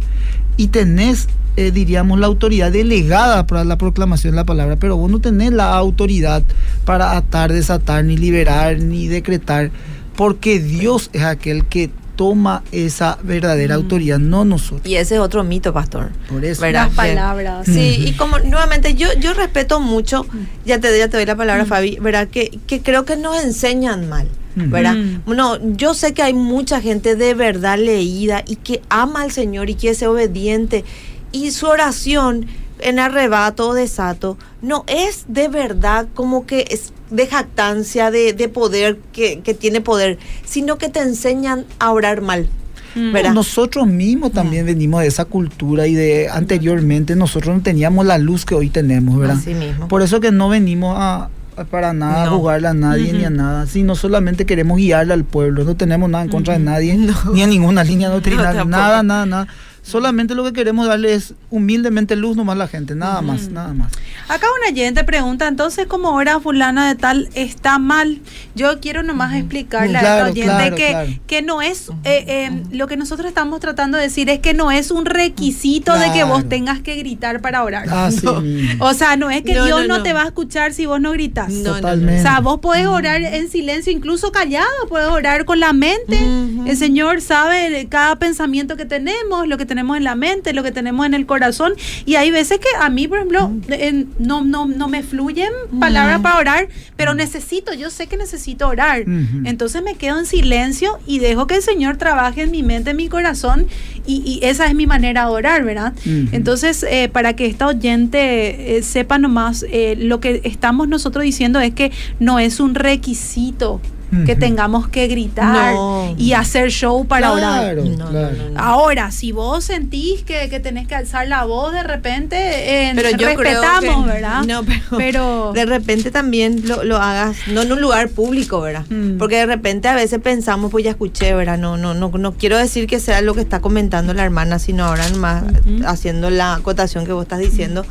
[0.57, 5.11] Y tenés, eh, diríamos, la autoridad delegada para la proclamación de la palabra, pero vos
[5.11, 6.43] no tenés la autoridad
[6.85, 9.71] para atar, desatar, ni liberar, ni decretar,
[10.17, 11.91] porque Dios es aquel que
[12.23, 14.87] toma esa verdadera autoridad, no nosotros.
[14.87, 16.13] Y ese es otro mito, pastor.
[16.29, 16.63] Por eso.
[16.63, 16.83] ¿Verdad?
[16.83, 17.67] Las Que- palabras.
[17.67, 20.25] Sí, y como nuevamente yo yo respeto mucho,
[20.65, 22.29] ya te, ya te doy la palabra, Fabi, ¿verdad?
[22.29, 24.71] Que, que creo que nos enseñan mal, Ujú.
[24.71, 24.95] ¿verdad?
[24.95, 25.35] Mm.
[25.35, 29.69] No, yo sé que hay mucha gente de verdad leída y que ama al Señor
[29.69, 30.85] y quiere ser obediente
[31.33, 32.47] y su oración
[32.83, 38.49] en arrebato o desato no es de verdad como que es de jactancia, de, de
[38.49, 42.49] poder, que, que tiene poder, sino que te enseñan a orar mal.
[42.95, 43.13] Mm.
[43.13, 43.33] ¿verdad?
[43.33, 48.45] Nosotros mismos también venimos de esa cultura y de anteriormente nosotros no teníamos la luz
[48.45, 49.37] que hoy tenemos, ¿verdad?
[49.39, 49.89] Así mismo.
[49.89, 51.29] Por eso que no venimos a,
[51.71, 52.39] para nada a No.
[52.39, 56.25] jugarle a nadie ni a nada, sino solamente queremos guiarle al pueblo, no tenemos nada
[56.25, 56.99] en contra de nadie,
[57.33, 59.47] ni a ninguna línea doctrinal, nada, nada, nada.
[59.83, 63.75] Solamente lo que queremos darle es humildemente luz nomás a la gente, nada más, nada
[63.75, 63.93] más.
[64.29, 68.21] Acá una oyente pregunta, entonces, ¿cómo hora fulana de tal está mal?
[68.55, 71.11] Yo quiero nomás explicarle a esta oyente claro, que, claro.
[71.27, 74.71] que no es, eh, eh, lo que nosotros estamos tratando de decir es que no
[74.71, 77.89] es un requisito de que vos tengas que gritar para orar.
[78.11, 78.43] Mismo.
[78.79, 80.03] O sea, no es que No, Dios no, no, no.
[80.03, 81.53] te va a escuchar si vos no gritas.
[81.63, 82.21] Totalmente.
[82.21, 86.19] O sea, vos podés orar en silencio, incluso callado, puedes orar con la mente.
[86.67, 90.73] El Señor sabe cada pensamiento que tenemos, lo que tenemos en la mente, lo que
[90.73, 91.73] tenemos en el corazón.
[92.07, 96.21] Y hay veces que a mí, por ejemplo, en- no, no, no me fluyen palabras
[96.21, 99.01] para orar, pero necesito, yo sé que necesito orar.
[99.03, 99.43] Ujú.
[99.45, 102.97] Entonces me quedo en silencio y dejo que el Señor trabaje en mi mente, en
[102.97, 103.67] mi corazón.
[104.07, 105.93] Y, y esa es mi manera de orar, ¿verdad?
[106.05, 106.29] Ujú.
[106.33, 111.61] Entonces, eh, para que esta oyente eh, sepa nomás, eh, lo que estamos nosotros diciendo
[111.61, 113.81] es que no es un requisito
[114.27, 116.15] que tengamos que gritar No.
[116.19, 117.63] y hacer show para orar.
[117.75, 118.37] Claro, No, no, claro.
[118.37, 118.61] no, no.
[118.61, 123.11] Ahora, si vos sentís que, que tenés que alzar la voz de repente, eh, Pero
[123.17, 124.43] yo respetamos, creo que- ¿verdad?
[124.45, 128.85] No, pero, Pero- de repente también lo, lo hagas, no en un lugar público, ¿verdad?
[128.91, 129.17] Mm.
[129.17, 131.57] Porque de repente a veces pensamos, pues ya escuché, ¿verdad?
[131.57, 134.85] No, no, no, no quiero decir que sea lo que está comentando la hermana, sino
[134.85, 135.45] ahora más
[135.87, 137.87] haciendo la acotación que vos estás diciendo,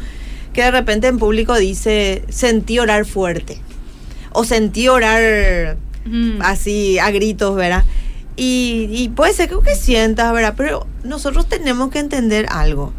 [0.54, 3.60] que de repente en público dice, sentí orar fuerte.
[4.34, 6.42] O sentí orar Mm.
[6.42, 7.84] así a gritos, ¿verdad?
[8.36, 10.56] Y, y puede ser que, que sientas, ¿verdad?
[10.58, 12.94] Pero nosotros tenemos que entender algo.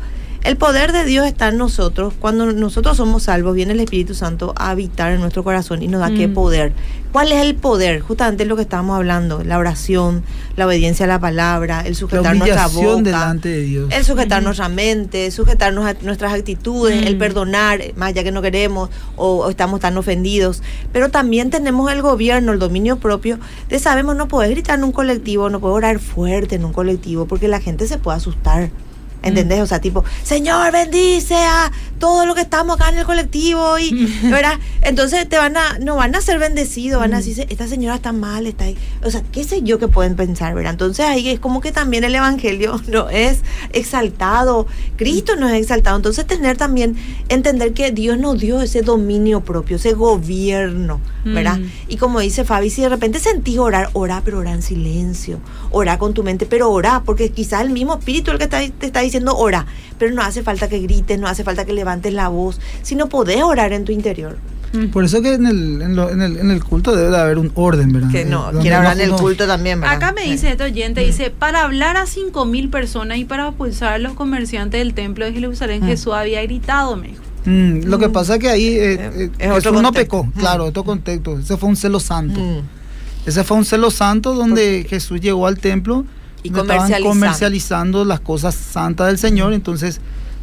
[0.45, 2.15] El poder de Dios está en nosotros.
[2.19, 6.01] Cuando nosotros somos salvos, viene el Espíritu Santo a habitar en nuestro corazón y nos
[6.01, 6.35] da qué Mm.
[6.35, 6.73] poder.
[7.13, 8.01] ¿Cuál es el poder?
[8.01, 10.25] Justamente lo que estábamos hablando, la oración,
[10.57, 13.93] la obediencia a la palabra, el sujetar nuestra boca, delante de Dios.
[13.93, 17.19] el sujetar nuestra mente, sujetarnos a nuestras actitudes, el Mm.
[17.21, 20.61] perdonar, más ya que no queremos o, o estamos tan ofendidos.
[20.93, 24.93] Pero también tenemos el gobierno, el dominio propio, de sabemos no poder gritar en un
[24.93, 28.71] colectivo, no poder orar fuerte en un colectivo, porque la gente se puede asustar.
[29.23, 29.61] ¿Entendés?
[29.61, 33.93] O sea, tipo, Señor, bendice a todo lo que estamos acá en el colectivo y,
[34.25, 34.59] ¿verdad?
[34.83, 38.13] Entonces te van a, no van a ser bendecidos, van a decir, esta señora está
[38.13, 38.77] mal, está ahí.
[39.05, 40.73] O sea, qué sé yo que pueden pensar, ¿verdad?
[40.73, 43.39] Entonces ahí es como que también el evangelio no es
[43.73, 45.97] exaltado, Cristo no es exaltado.
[45.97, 46.97] Entonces tener también,
[47.29, 51.59] entender que Dios nos dio ese dominio propio, ese gobierno, ¿verdad?
[51.59, 51.71] Mm.
[51.89, 55.39] Y como dice Fabi, si de repente sentís orar, ora, pero ora en silencio,
[55.71, 58.87] ora con tu mente, pero ora, porque quizás el mismo espíritu el que está- te
[58.87, 59.67] está diciendo ora,
[59.99, 63.43] pero no hace falta que grites, no hace falta que levantes la voz, sino podés
[63.43, 64.37] orar en tu interior.
[64.73, 64.87] Mm.
[64.87, 67.37] Por eso que en el, en, lo- en el, en el culto debe de haber
[67.39, 68.11] un orden, ¿verdad?
[68.11, 69.97] Que Eh, no, quiere hablar en el culto también, ¿verdad?
[69.97, 70.31] Acá me Sí.
[70.31, 71.05] dice este oyente, Mm.
[71.07, 75.27] dice, para hablar a cinco mil personas y para expulsar a los comerciantes del templo
[75.27, 75.87] de Jerusalén, Mm.
[75.89, 77.23] Jesús había gritado, me dijo.
[77.45, 80.27] Mm, lo que pasa es que ahí eh, Eh, eh, es otro Jesús no pecó,
[80.39, 81.39] claro, otro contexto.
[81.39, 82.41] Ese fue un celo santo.
[82.41, 82.61] Mm.
[83.27, 86.05] Ese fue un celo santo donde Jesús llegó al templo
[86.43, 87.09] Y comercializando.
[87.09, 89.53] comercializando las cosas santas del Señor.
[89.53, 90.01] Entonces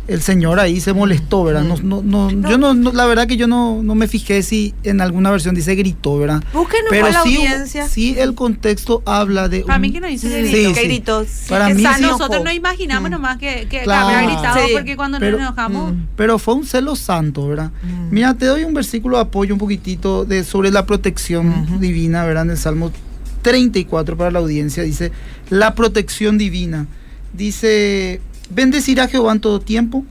[0.07, 1.61] el Señor ahí se molestó, ¿verdad?
[1.61, 2.49] No, no, no, No.
[2.49, 5.53] Yo no, no- la verdad que yo no, no me fijé si en alguna versión
[5.53, 6.43] dice gritó, ¿verdad?
[6.51, 7.87] Búsquenos Pero la sí, audiencia.
[7.87, 9.59] sí el contexto habla de...
[9.61, 10.73] Para un- mí que no dice que Sí, gritó.
[10.73, 10.87] ¿Qué sí.
[10.87, 11.25] gritó?
[11.47, 13.13] Para Que mí sea, nosotros no imaginamos Mm.
[13.13, 14.07] nomás que, que Claro.
[14.07, 14.73] habrá gritado Sí.
[14.73, 15.93] porque cuando Pero- nos enojamos...
[15.93, 15.97] Mm.
[16.15, 17.69] Pero fue un celo santo, ¿verdad?
[17.83, 18.09] Mm.
[18.11, 22.45] Mira, te doy un versículo de apoyo un poquitito de, sobre la protección divina, ¿verdad?
[22.45, 22.91] En el Salmo
[23.41, 25.11] 34 para la audiencia dice,
[25.49, 26.87] la protección divina.
[27.33, 30.03] Dice, bendecirá Jehová en todo tiempo,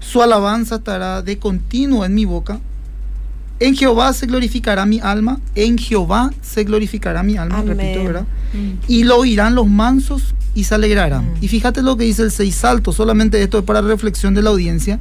[0.00, 2.60] su alabanza estará de continuo en mi boca.
[3.58, 7.78] En Jehová se glorificará mi alma, en Jehová se glorificará mi alma, Amén.
[7.78, 8.26] repito, ¿verdad?
[8.52, 8.72] Mm.
[8.86, 11.24] Y lo oirán los mansos y se alegrarán.
[11.24, 11.36] Mm.
[11.40, 14.50] Y fíjate lo que dice el seis salto, solamente esto es para reflexión de la
[14.50, 15.00] audiencia.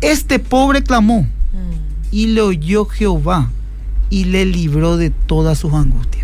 [0.00, 2.12] Este pobre clamó Mm.
[2.12, 3.50] y le oyó Jehová
[4.10, 6.17] y le libró de todas sus angustias.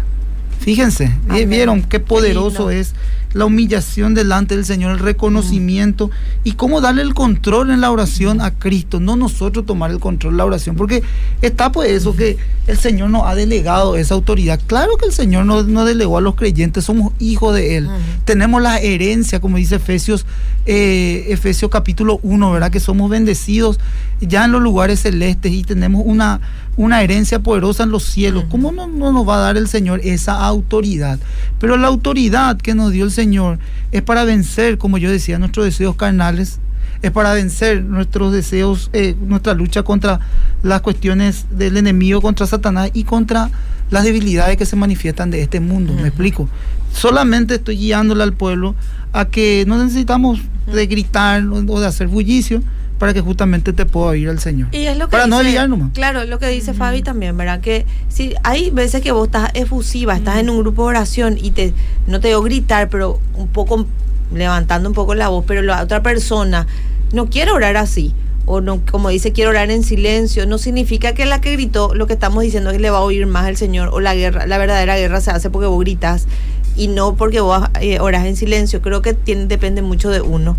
[0.65, 1.51] Fíjense, ¿vi- Amén.
[1.51, 2.95] vieron qué poderoso es
[3.35, 6.09] la humillación delante del Señor, el reconocimiento
[6.45, 10.35] y cómo darle el control en la oración a Cristo, no nosotros tomar el control
[10.35, 11.03] en la oración, porque
[11.43, 12.37] está pues eso que
[12.69, 14.61] el Señor nos ha delegado esa autoridad.
[14.69, 17.89] Claro que el Señor nos, nos delegó a los creyentes, somos hijos de Él,
[18.25, 20.27] tenemos la herencia, como dice Efesios,
[20.65, 22.71] eh, Efesios capítulo 1, ¿verdad?
[22.71, 23.81] Que somos bendecidos
[24.21, 26.41] ya en los lugares celestes y tenemos una,
[26.77, 28.45] una herencia poderosa en los cielos.
[28.51, 31.19] ¿Cómo no, no nos va a dar el Señor esa autoridad?
[31.59, 33.59] Pero la autoridad que nos dio el Señor
[33.93, 36.59] es para vencer, como yo decía, nuestros deseos carnales,
[37.03, 40.21] es para vencer nuestros deseos, eh, nuestra lucha contra
[40.63, 43.51] las cuestiones del enemigo, contra Satanás y contra
[43.91, 45.93] las debilidades que se manifiestan de este mundo.
[45.93, 46.49] ¿Me explico?
[46.93, 48.75] Solamente estoy guiándole al pueblo
[49.13, 50.41] a que no necesitamos
[50.73, 52.63] de gritar o o de hacer bullicio
[52.99, 54.69] para que justamente te pueda oír el Señor.
[54.73, 55.93] Y es lo que Para no desviar nomás.
[55.93, 57.61] Claro, lo que dice Fabi también, ¿verdad?
[57.61, 61.51] Que si hay veces que vos estás efusiva, estás en un grupo de oración y
[61.51, 61.75] te
[62.07, 63.87] no te digo gritar, pero un poco
[64.33, 66.67] levantando un poco la voz, pero la otra persona
[67.13, 68.15] no quiere orar así.
[68.47, 72.07] O no, como dice, quiere orar en silencio, no significa que la que gritó, lo
[72.07, 74.47] que estamos diciendo es que le va a oír más el Señor, o la guerra,
[74.47, 76.27] la verdadera guerra se hace porque vos gritas
[76.77, 78.83] y no porque vos eh, orás en silencio.
[78.83, 80.59] Creo que tiene, depende mucho de uno.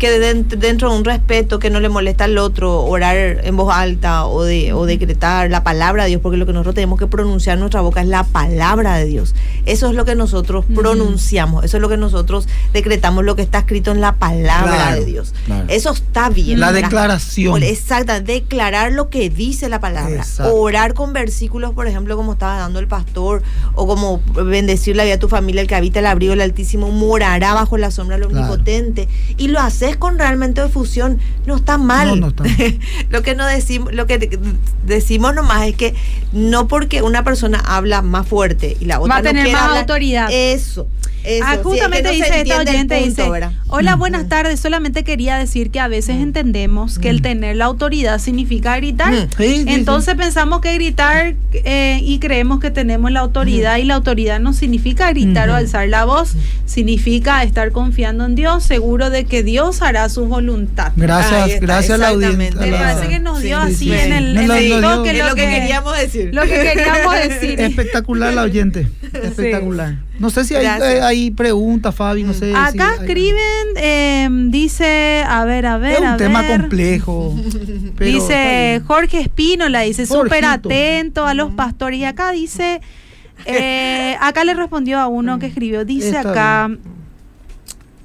[0.00, 3.72] Que dent- dentro de un respeto que no le molesta al otro, orar en voz
[3.74, 7.06] alta o, de, o decretar la palabra de Dios, porque lo que nosotros tenemos que
[7.06, 9.34] pronunciar en nuestra boca es la palabra de Dios.
[9.66, 13.58] Eso es lo que nosotros pronunciamos, eso es lo que nosotros decretamos, lo que está
[13.58, 15.34] escrito en la palabra Claro, de Dios.
[15.44, 15.66] claro.
[15.68, 16.58] Eso está bien.
[16.60, 17.62] La declaración.
[17.62, 20.16] Exacto, declarar lo que dice la palabra.
[20.16, 20.54] Exacto.
[20.56, 23.42] Orar con versículos, por ejemplo, como estaba dando el pastor,
[23.74, 26.88] o como bendecir la vida de tu familia, el que habita el abrigo del Altísimo,
[26.90, 28.44] morará bajo la sombra del Claro.
[28.46, 29.08] Omnipotente.
[29.36, 29.60] Y lo
[29.96, 32.08] con realmente efusión, no está mal.
[32.08, 32.78] No, no está mal.
[33.10, 34.38] lo que no decimos, lo que de-
[34.86, 35.94] decimos nomás es que
[36.32, 39.56] no porque una persona habla más fuerte y la otra Va a no tener quiere
[39.58, 40.28] más hablar, autoridad.
[40.30, 40.86] Eso.
[41.24, 41.44] Eso.
[41.46, 43.52] Ah, Sí, es que justamente no dice esta oyente, punto, dice, ¿verdad?
[43.68, 46.22] hola, buenas tardes, solamente quería decir que a veces Mm.
[46.22, 49.12] entendemos que el tener la autoridad significa gritar.
[49.12, 49.28] Mm.
[49.36, 53.94] Sí, sí, Entonces pensamos que gritar eh, y creemos que tenemos la autoridad y la
[53.94, 56.34] autoridad no significa gritar o alzar la voz,
[56.66, 60.92] significa estar confiando en Dios, seguro de que Dios hará su voluntad.
[60.96, 62.60] Gracias, está, gracias a la audiencia.
[62.60, 64.12] Me parece que nos dio Sí, así sí, en sí.
[64.12, 66.30] el, en lo- el lo toque dio- Es lo, lo que queríamos decir.
[66.34, 67.60] lo que queríamos decir.
[67.60, 68.86] Espectacular la oyente.
[69.22, 69.96] Espectacular.
[70.18, 72.50] No sé si hay, eh, hay preguntas, Fabi, no sé.
[72.50, 76.60] si Acá escriben, eh, dice, a ver, a ver, Es un a tema ver.
[76.60, 77.34] complejo.
[77.96, 78.82] pero dice.
[78.86, 81.98] Jorge Espínola, dice súper atento a los pastores.
[82.00, 82.80] Y acá dice,
[83.46, 86.70] eh, acá le respondió a uno que escribió, dice Está acá,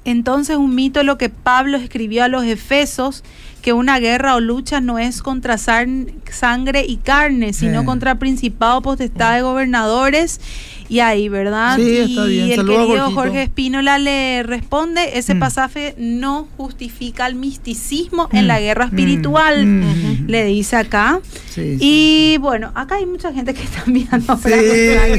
[0.04, 3.24] entonces un mito lo que Pablo escribió a los Efesos,
[3.60, 7.84] que una guerra o lucha no es contra san- sangre y carne, sino Eh.
[7.84, 10.40] contra principados, potestades, gobernadores.
[10.88, 11.76] Y ahí, ¿verdad?
[11.76, 12.50] Sí, y está bien.
[12.50, 13.20] el Saludos a querido Jorgito.
[13.20, 15.38] Jorge Espínola le responde, ese Mm.
[15.40, 20.24] pasaje no justifica el misticismo Mm, en la guerra mm, espiritual, mm.
[20.28, 21.20] le dice acá.
[21.50, 21.78] Sí, sí.
[21.80, 24.36] Y bueno, acá hay mucha gente que está mirando.
[24.36, 24.50] Sí,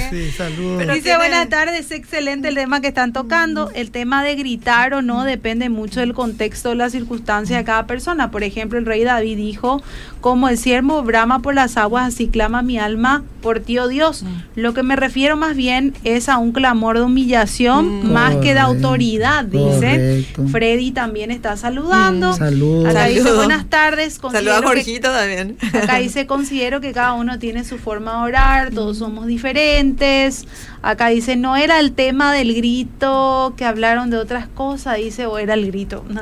[0.10, 0.75] sí, saludos.
[0.77, 3.69] Pero Dice tiene- buenas tardes, excelente el tema que están tocando.
[3.73, 7.88] El tema de gritar o no depende mucho del contexto o la circunstancia de cada
[7.88, 8.32] persona.
[8.32, 9.82] Por ejemplo, el rey David dijo,
[10.21, 14.23] como el siervo brama por las aguas, así clama mi alma por ti, oh Dios.
[14.56, 18.13] Lo que me refiero más bien es a un clamor de humillación Mm.
[18.13, 20.23] más que de autoridad, dice.
[20.27, 20.47] correcto.
[20.49, 22.31] Freddy también está saludando.
[22.33, 22.89] Saludos.
[22.89, 24.13] Acá dice buenas tardes.
[24.13, 25.57] Saludos a considero que- Jorgito también.
[25.73, 30.45] Acá dice, considero que cada uno tiene su forma de orar, todos somos diferentes.
[30.81, 35.37] Acá dice, no era el tema del grito, que hablaron de otras cosas, dice, o
[35.39, 36.05] era el grito.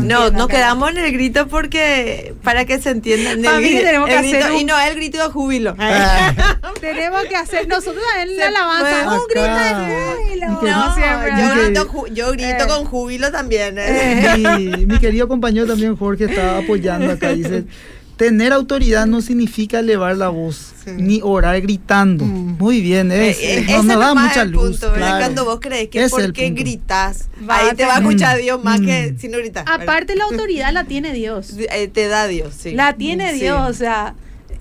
[0.00, 0.36] No, Mm.
[0.36, 3.32] Nos quedamos en el grito porque para que se entienda.
[3.32, 5.74] el que grito- hacer un- Y no el grito de júbilo.
[5.78, 6.32] Ah,
[6.80, 9.08] Tenemos que hacer nosotros en la alabanza puede.
[9.08, 9.74] un grito de
[10.16, 10.60] júbilo.
[10.60, 11.30] Que- No, siempre.
[11.38, 12.68] yo, grito, yo grito Eh.
[12.68, 13.74] con júbilo también.
[13.78, 14.34] ¿eh?
[14.58, 17.30] mi, mi querido compañero también Jorge está apoyando acá.
[17.34, 17.64] Dice,
[18.16, 20.90] tener autoridad no significa elevar la voz, Sí.
[20.96, 22.24] ni orar gritando.
[22.26, 22.58] Mm.
[22.58, 24.62] Muy bien, es, Eh, eh, nos, ese nos da mucha el luz.
[24.78, 25.06] punto, ¿verdad?
[25.06, 25.18] claro.
[25.24, 28.80] Cuando vos crees que es porque gritas, Va ahí te va a escuchar Dios más
[28.80, 28.84] Mm.
[28.86, 29.64] que si no gritas.
[29.64, 29.82] ¿verdad?
[29.82, 31.54] Aparte la autoridad la tiene Dios.
[31.58, 32.72] Eh, te da Dios, sí.
[32.72, 33.40] La tiene Sí.
[33.40, 34.14] Dios, o sea,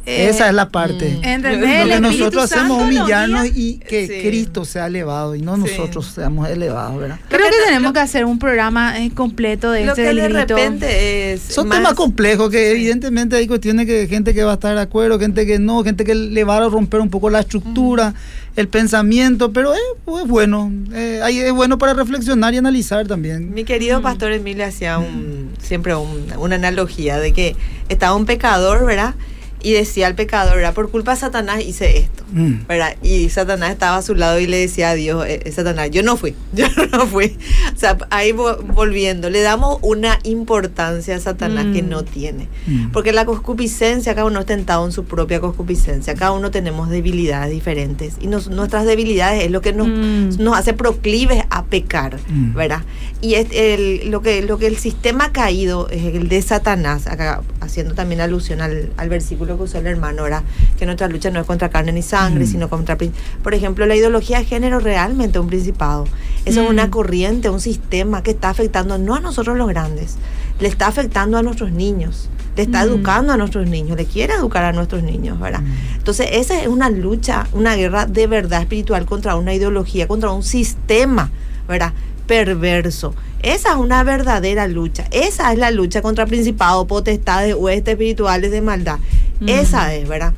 [0.05, 1.19] Esa es la parte.
[1.21, 1.85] ¿Entendés?
[1.85, 4.27] Lo que nosotros hacemos es nos humillarnos y que Sí.
[4.27, 5.61] Cristo sea elevado y no Sí.
[5.61, 7.19] nosotros seamos elevados, ¿verdad?
[7.29, 10.55] Creo que tenemos que hacer un programa eh, completo de Lo este que de grito.
[10.55, 11.41] repente es.
[11.41, 14.81] Son más- temas complejos que evidentemente hay cuestiones que gente que va a estar de
[14.81, 18.15] acuerdo, gente que no, gente que le va a romper un poco la estructura,
[18.55, 19.79] el pensamiento, pero es,
[20.23, 23.53] es bueno, eh, ahí es bueno para reflexionar y analizar también.
[23.53, 27.55] Mi querido pastor Emilio hacía un, siempre un- una analogía de que
[27.89, 29.13] estaba un pecador, ¿verdad?
[29.61, 30.73] Y decía al pecador, ¿verdad?
[30.73, 32.65] Por culpa de Satanás hice esto, Mm.
[32.67, 32.95] ¿verdad?
[33.03, 36.01] Y Satanás estaba a su lado y le decía a Dios, eh, eh, Satanás, yo
[36.03, 37.37] no fui, yo no fui.
[37.75, 41.89] O sea, ahí vo- volviendo, le damos una importancia a Satanás que Mm.
[41.89, 42.47] no tiene.
[42.67, 42.91] Mm.
[42.91, 47.51] Porque la concupiscencia, cada uno es tentado en su propia concupiscencia, cada uno tenemos debilidades
[47.51, 50.41] diferentes y nos- nuestras debilidades es lo que nos, Mm.
[50.41, 52.53] nos hace proclives a pecar, Mm.
[52.53, 52.83] ¿verdad?
[53.21, 57.41] Y es el, lo, que, lo que el sistema caído es el de Satanás, acá
[57.59, 60.43] haciendo también alusión al, al versículo que usó el hermano, ¿verdad?
[60.77, 62.47] Que nuestra lucha no es contra carne ni sangre, Mm.
[62.47, 62.97] sino contra...
[63.43, 66.05] Por ejemplo, la ideología de género realmente un principado.
[66.45, 66.71] Eso es Mm.
[66.71, 70.15] una corriente, un sistema que está afectando no a nosotros los grandes,
[70.59, 72.87] le está afectando a nuestros niños, le está Mm.
[72.89, 75.61] educando a nuestros niños, le quiere educar a nuestros niños, ¿verdad?
[75.61, 75.97] Mm.
[75.97, 80.43] Entonces, esa es una lucha, una guerra de verdad espiritual contra una ideología, contra un
[80.43, 81.31] sistema,
[81.67, 81.93] ¿verdad?
[82.27, 83.13] Perverso.
[83.41, 85.05] Esa es una verdadera lucha.
[85.11, 88.99] Esa es la lucha contra principados, potestades, huestes espirituales de maldad.
[89.39, 89.49] Mm.
[89.49, 90.33] Esa es, ¿verdad?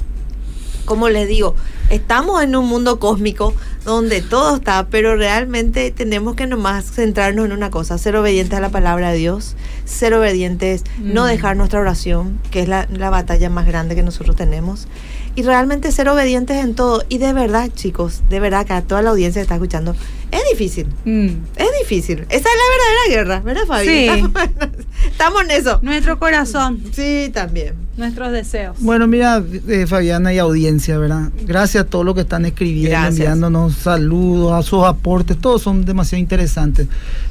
[0.85, 1.55] Como les digo,
[1.89, 3.53] estamos en un mundo cósmico
[3.85, 8.61] donde todo está, pero realmente tenemos que nomás centrarnos en una cosa, ser obedientes a
[8.61, 13.49] la palabra de Dios, ser obedientes, no dejar nuestra oración, que es la, la batalla
[13.49, 14.87] más grande que nosotros tenemos,
[15.35, 17.03] y realmente ser obedientes en todo.
[17.09, 19.95] Y de verdad, chicos, de verdad que a toda la audiencia que está escuchando,
[20.31, 21.27] es difícil, Mm.
[21.57, 22.25] es difícil.
[22.29, 23.85] Esa es la verdadera guerra, ¿verdad, Fabi?
[23.87, 24.05] Sí.
[24.07, 24.31] Estamos,
[25.11, 25.79] estamos en eso.
[25.81, 27.73] Nuestro corazón, Sí, también.
[27.97, 28.77] nuestros deseos.
[28.79, 31.29] Bueno, mira, eh, Fabiana y audiencia, ¿verdad?
[31.45, 33.11] Gracias a todos los que están escribiendo, Gracias.
[33.19, 36.87] enviándonos saludos, a sus aportes, todos son demasiado interesantes.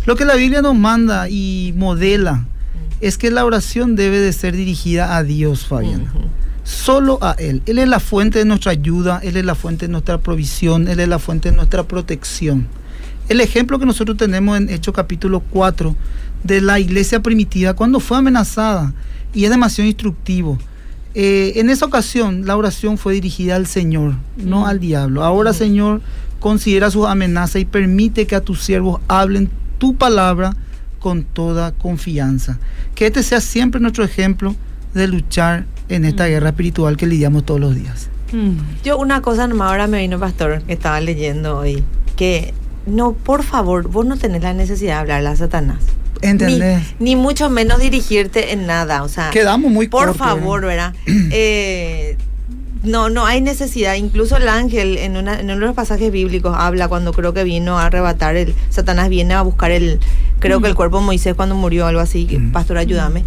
[0.06, 2.44] Lo que la Biblia nos manda y modela
[3.00, 6.12] es que la oración debe de ser dirigida a Dios, Fabiana.
[6.14, 6.24] Ujú.
[6.64, 7.62] Solo a Él.
[7.66, 11.00] Él es la fuente de nuestra ayuda, Él es la fuente de nuestra provisión, Él
[11.00, 12.68] es la fuente de nuestra protección.
[13.28, 15.94] El ejemplo que nosotros tenemos en Hechos capítulo 4
[16.42, 18.92] de la iglesia primitiva cuando fue amenazada
[19.32, 20.58] y es demasiado instructivo.
[21.14, 25.24] Eh, en esa ocasión la oración fue dirigida al Señor, no al diablo.
[25.24, 25.52] Ahora.
[25.52, 26.00] Señor,
[26.38, 30.56] considera sus amenazas y permite que a tus siervos hablen tu palabra
[30.98, 32.58] con toda confianza.
[32.94, 34.54] Que este sea siempre nuestro ejemplo
[34.94, 36.28] de luchar en esta Mm.
[36.28, 38.08] guerra espiritual que lidiamos todos los días.
[38.32, 38.58] Mm.
[38.84, 41.82] Yo una cosa nomás ahora me vino pastor que estaba leyendo hoy,
[42.16, 42.54] que
[42.86, 45.78] no, por favor, vos no tenés la necesidad de hablarle a Satanás.
[46.22, 46.82] ¿Entendés?
[46.98, 50.94] Ni, ni mucho menos dirigirte en nada, o sea, Quedamos muy por cortos, favor, ¿verdad?
[51.32, 52.16] Eh,
[52.82, 53.94] no, no hay necesidad.
[53.94, 57.44] Incluso el ángel en, una, en uno de los pasajes bíblicos habla cuando creo que
[57.44, 60.00] vino a arrebatar el Satanás viene a buscar el
[60.38, 62.26] creo que el cuerpo de Moisés cuando murió algo así.
[62.38, 62.52] Mm.
[62.52, 63.24] Pastor, ayúdame.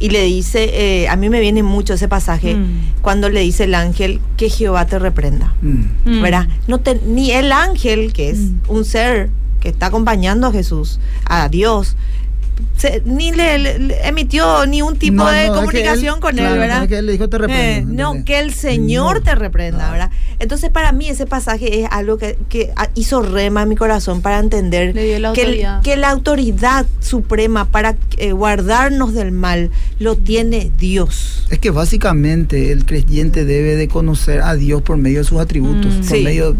[0.00, 0.70] Y le dice,
[1.04, 3.00] eh, a mí me viene mucho ese pasaje Mm.
[3.02, 5.54] cuando le dice el ángel que Jehová te reprenda.
[5.62, 5.84] Mm.
[6.18, 6.22] Mm.
[6.22, 6.48] ¿verdad?
[6.66, 8.54] No te- ni el ángel, que es Mm.
[8.68, 9.30] un ser
[9.60, 11.96] que está acompañando a Jesús, a Dios,
[12.76, 16.20] se- ni le, le- emitió ni un tipo No, de no, es que comunicación él-
[16.20, 16.82] con claro, él, no, ¿verdad?
[16.82, 19.92] es que él le dijo, "Te reprendo", Eh, no, que el Señor te reprenda, claro.
[19.92, 20.10] ¿verdad?
[20.38, 24.38] Entonces, para mí ese pasaje es algo que, que hizo rema en mi corazón para
[24.38, 30.70] entender la que, el- que la autoridad suprema para eh, guardarnos del mal lo tiene
[30.78, 31.46] Dios.
[31.50, 35.92] Es que básicamente el creyente debe de conocer a Dios por medio de sus atributos,
[35.94, 35.98] Mm.
[36.00, 36.22] por Sí.
[36.24, 36.56] medio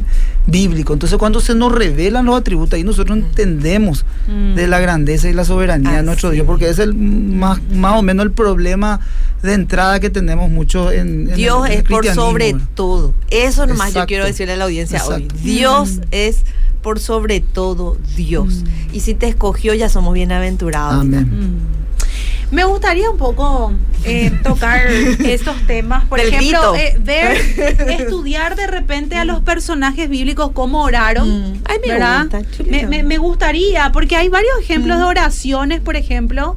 [0.46, 0.92] bíblico.
[0.92, 4.54] Entonces cuando se nos revelan los atributos, ahí nosotros entendemos Mm.
[4.54, 8.02] de la grandeza y la soberanía Así nuestro Dios, porque es el más, más o
[8.02, 9.00] menos el problema
[9.42, 13.14] de entrada que tenemos muchos en, en Dios el- es por sobre todo.
[13.30, 15.28] Eso nomás yo quiero decirle a la audiencia hoy.
[15.42, 16.02] Dios Mm.
[16.12, 16.38] es
[16.82, 18.62] por sobre todo Dios.
[18.64, 18.94] Mm.
[18.96, 21.00] Y si te escogió, ya somos bienaventurados.
[21.00, 21.28] Amén.
[22.50, 22.54] Mm.
[22.54, 23.72] Me gustaría un poco
[24.04, 24.86] eh, tocar
[25.24, 27.36] estos temas, por Del ejemplo, eh, ver,
[28.00, 31.52] estudiar de repente a los personajes bíblicos cómo oraron.
[31.52, 31.62] Mm.
[31.64, 32.22] Ay, me ¿verdad?
[32.30, 35.00] gusta, me, me- me gustaría, porque hay varios ejemplos Mm.
[35.00, 36.56] de oraciones, por ejemplo,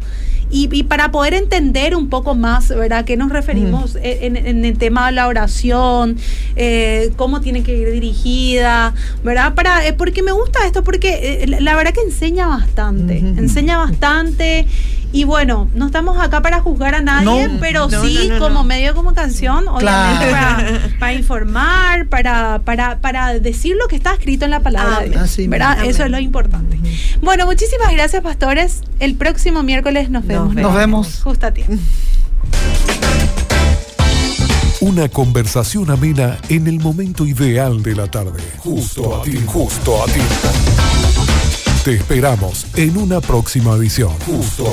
[0.49, 3.03] y, y para poder entender un poco más, ¿verdad?
[3.03, 3.99] ¿Qué nos referimos Mm.
[4.01, 6.17] en, en el tema de la oración?
[6.55, 8.93] eh, ¿Cómo tiene que ir dirigida?
[9.25, 9.55] ¿Verdad?
[9.55, 14.65] Para, eh, porque me gusta esto, porque eh, la- verdad que enseña bastante, enseña bastante.
[15.13, 18.39] Y bueno, no estamos acá para juzgar a nadie, No, pero no, sí no, no,
[18.39, 18.63] como no.
[18.65, 20.65] medio como canción, obviamente Claro.
[20.65, 25.05] para, para informar, para, para, para decir lo que está escrito en la palabra de
[25.05, 25.11] Amén.
[25.11, 25.21] Dios.
[25.23, 25.75] Así ¿verdad?
[25.77, 25.83] mismo.
[25.89, 26.11] Eso es Amén.
[26.11, 26.77] lo importante.
[27.21, 28.81] Bueno, muchísimas gracias, pastores.
[28.99, 30.55] El próximo miércoles nos Nos vemos.
[30.55, 30.71] vemos.
[30.71, 31.21] Nos vemos.
[31.23, 31.73] Justo a tiempo.
[34.81, 38.43] Una conversación amena en el momento ideal de la tarde.
[38.59, 40.21] Justo a ti, justo a ti.
[41.87, 44.11] Te esperamos en una próxima edición.
[44.25, 44.65] Justo.